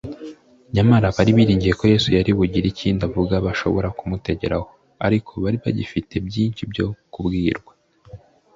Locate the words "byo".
6.71-6.85